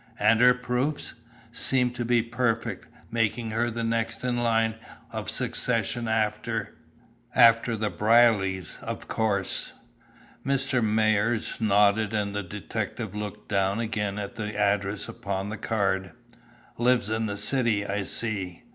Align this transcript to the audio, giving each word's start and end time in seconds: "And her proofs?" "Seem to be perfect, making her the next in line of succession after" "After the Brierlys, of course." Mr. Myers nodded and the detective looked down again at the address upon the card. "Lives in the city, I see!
"And 0.17 0.41
her 0.41 0.55
proofs?" 0.55 1.13
"Seem 1.51 1.91
to 1.91 2.03
be 2.03 2.23
perfect, 2.23 2.87
making 3.11 3.51
her 3.51 3.69
the 3.69 3.83
next 3.83 4.23
in 4.23 4.35
line 4.37 4.73
of 5.11 5.29
succession 5.29 6.07
after" 6.07 6.75
"After 7.51 7.77
the 7.77 7.91
Brierlys, 7.91 8.81
of 8.81 9.07
course." 9.07 9.73
Mr. 10.43 10.83
Myers 10.83 11.57
nodded 11.59 12.15
and 12.15 12.33
the 12.33 12.41
detective 12.41 13.13
looked 13.13 13.47
down 13.47 13.79
again 13.79 14.17
at 14.17 14.33
the 14.33 14.57
address 14.57 15.07
upon 15.07 15.49
the 15.51 15.57
card. 15.57 16.13
"Lives 16.79 17.11
in 17.11 17.27
the 17.27 17.37
city, 17.37 17.85
I 17.85 18.01
see! 18.01 18.63